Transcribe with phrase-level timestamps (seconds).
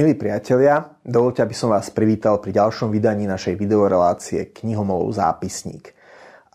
[0.00, 5.92] Milí priatelia, dovolte, aby som vás privítal pri ďalšom vydaní našej videorelácie Knihomolov zápisník.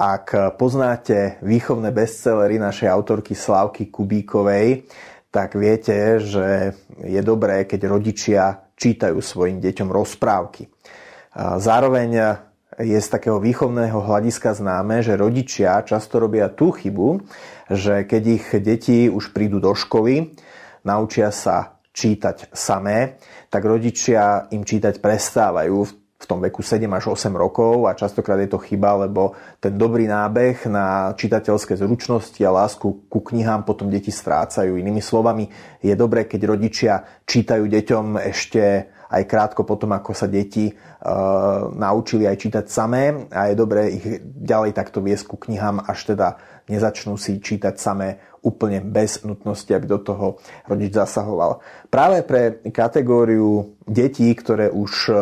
[0.00, 4.88] Ak poznáte výchovné bestsellery našej autorky Slávky Kubíkovej,
[5.28, 6.72] tak viete, že
[7.04, 10.64] je dobré, keď rodičia čítajú svojim deťom rozprávky.
[11.36, 12.40] Zároveň
[12.80, 17.20] je z takého výchovného hľadiska známe, že rodičia často robia tú chybu,
[17.68, 20.32] že keď ich deti už prídu do školy,
[20.80, 27.36] naučia sa čítať samé, tak rodičia im čítať prestávajú v tom veku 7 až 8
[27.36, 33.06] rokov a častokrát je to chyba, lebo ten dobrý nábeh na čitateľské zručnosti a lásku
[33.06, 34.80] ku knihám potom deti strácajú.
[34.80, 35.46] Inými slovami,
[35.84, 40.74] je dobré, keď rodičia čítajú deťom ešte aj krátko potom, ako sa deti e,
[41.74, 46.40] naučili aj čítať samé a je dobré ich ďalej takto viesť ku knihám, až teda
[46.68, 51.60] nezačnú si čítať samé úplne bez nutnosti, aby do toho rodič zasahoval.
[51.88, 55.12] Práve pre kategóriu detí, ktoré už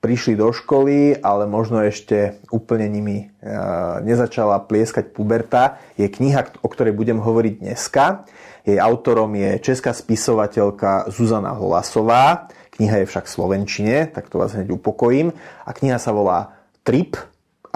[0.00, 3.24] prišli do školy, ale možno ešte úplne nimi e,
[4.00, 8.24] nezačala plieskať puberta, je kniha, o ktorej budem hovoriť dneska.
[8.64, 12.48] Jej autorom je česká spisovateľka Zuzana Holasová.
[12.80, 15.36] Kniha je však v slovenčine, tak to vás hneď upokojím.
[15.68, 17.12] A kniha sa volá Trip,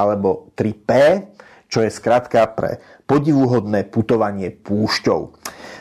[0.01, 1.21] alebo 3P,
[1.69, 5.21] čo je skratka pre podivuhodné putovanie púšťou.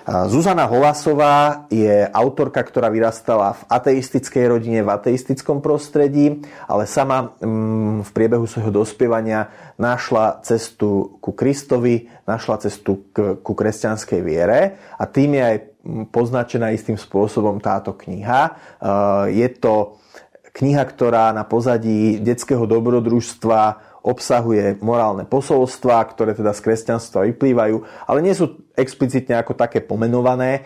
[0.03, 8.03] Zuzana Holasová je autorka, ktorá vyrastala v ateistickej rodine, v ateistickom prostredí, ale sama mm,
[8.03, 9.47] v priebehu svojho dospievania
[9.79, 16.75] našla cestu ku Kristovi, našla cestu ku kresťanskej viere a tým je aj mm, poznačená
[16.75, 18.59] istým spôsobom táto kniha.
[19.31, 20.03] Je to
[20.51, 28.19] kniha, ktorá na pozadí detského dobrodružstva obsahuje morálne posolstva, ktoré teda z kresťanstva vyplývajú, ale
[28.19, 30.51] nie sú explicitne ako také pomenované.
[30.59, 30.61] E,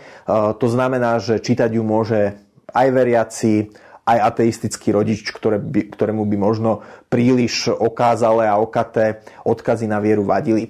[0.58, 2.34] to znamená, že čítať ju môže
[2.74, 3.70] aj veriaci,
[4.10, 10.26] aj ateistický rodič, ktoré by, ktorému by možno príliš okázale a okaté odkazy na vieru
[10.26, 10.64] vadili.
[10.66, 10.70] E,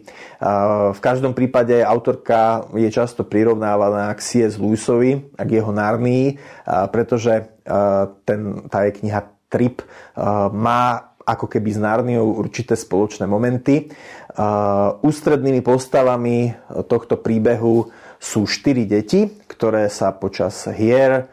[0.91, 4.59] v každom prípade autorka je často prirovnávaná k C.S.
[4.59, 6.35] Lewisovi k jeho Narnii, e,
[6.91, 7.47] pretože
[8.23, 9.83] ten, tá je kniha Trip
[10.55, 13.91] má ako keby Narniou určité spoločné momenty.
[15.03, 16.55] Ústrednými postavami
[16.87, 21.27] tohto príbehu sú štyri deti, ktoré sa počas hier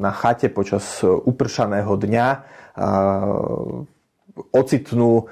[0.00, 2.26] na chate počas upršaného dňa
[4.56, 5.28] ocitnú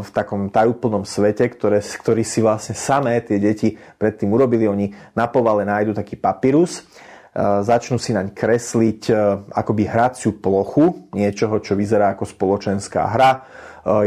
[0.00, 4.70] v takom tajúplnom svete, ktoré, ktorý si vlastne samé tie deti predtým urobili.
[4.70, 6.86] Oni na povale nájdu taký papírus
[7.38, 9.14] začnú si naň kresliť e,
[9.54, 13.30] akoby hraciu plochu niečoho, čo vyzerá ako spoločenská hra.
[13.30, 13.40] E,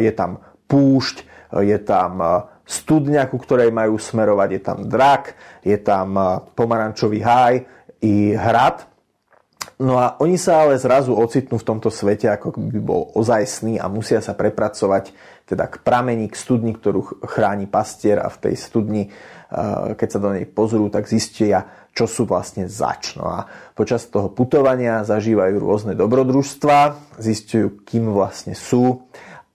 [0.03, 1.15] je tam púšť,
[1.55, 2.19] e, je tam
[2.67, 5.23] studňa, ku ktorej majú smerovať, je tam drak,
[5.63, 6.15] je tam
[6.55, 7.55] pomarančový háj
[8.03, 8.90] i hrad.
[9.81, 13.89] No a oni sa ale zrazu ocitnú v tomto svete, ako by bol ozajstný a
[13.89, 15.09] musia sa prepracovať
[15.49, 19.09] teda k pramení, k studni, ktorú chráni pastier a v tej studni,
[19.97, 21.65] keď sa do nej pozrú, tak zistia,
[21.97, 23.17] čo sú vlastne zač.
[23.17, 29.09] No a počas toho putovania zažívajú rôzne dobrodružstva, zistujú, kým vlastne sú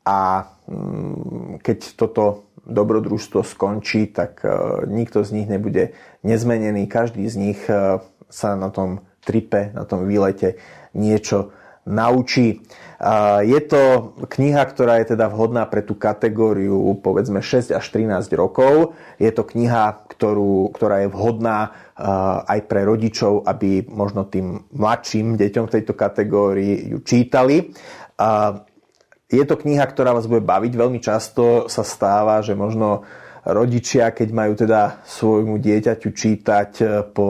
[0.04, 4.50] a mm, keď toto dobrodružstvo skončí, tak e,
[4.90, 5.94] nikto z nich nebude
[6.26, 6.90] nezmenený.
[6.90, 10.54] Každý z nich e, sa na tom tripe, na tom výlete
[10.94, 11.50] niečo
[11.86, 12.62] naučí.
[13.46, 18.98] Je to kniha, ktorá je teda vhodná pre tú kategóriu povedzme 6 až 13 rokov.
[19.22, 21.76] Je to kniha, ktorú, ktorá je vhodná
[22.42, 27.70] aj pre rodičov, aby možno tým mladším deťom v tejto kategórii ju čítali.
[29.26, 30.72] Je to kniha, ktorá vás bude baviť.
[30.74, 33.06] Veľmi často sa stáva, že možno
[33.46, 36.70] rodičia, keď majú teda svojmu dieťaťu čítať
[37.14, 37.28] po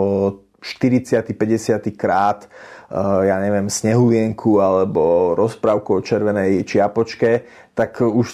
[0.66, 1.22] 40.
[1.38, 1.94] 50.
[1.94, 2.50] krát
[2.87, 7.43] Eh, ja neviem, snehulienku alebo rozprávku o červenej čiapočke,
[7.75, 8.28] tak už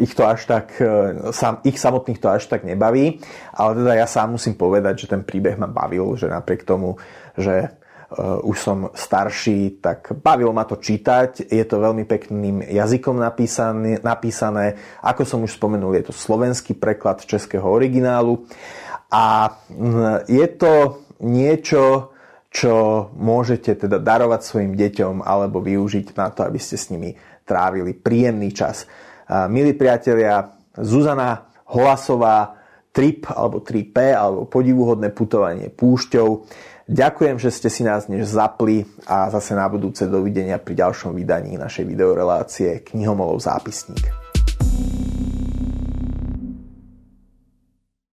[0.00, 3.20] ich to až tak, eh, sam, ich samotných to až tak nebaví.
[3.52, 6.96] Ale teda ja sám musím povedať, že ten príbeh ma bavil, že napriek tomu,
[7.36, 7.68] že
[8.08, 11.52] uh, už som starší, tak bavilo ma to čítať.
[11.52, 14.78] Je to veľmi pekným jazykom napísané, napísané.
[15.04, 18.46] Ako som už spomenul, je to slovenský preklad českého originálu.
[19.12, 22.14] A mm, je to niečo,
[22.48, 27.12] čo môžete teda darovať svojim deťom alebo využiť na to, aby ste s nimi
[27.44, 28.88] trávili príjemný čas.
[29.52, 32.56] Milí priatelia, Zuzana Holasová,
[32.88, 36.48] Trip alebo 3P alebo podivuhodné putovanie púšťou.
[36.88, 41.60] Ďakujem, že ste si nás dnes zapli a zase na budúce dovidenia pri ďalšom vydaní
[41.60, 44.27] našej videorelácie Knihomolov zápisník.